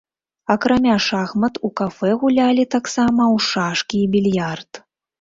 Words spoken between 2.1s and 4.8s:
гулялі таксама ў шашкі і більярд.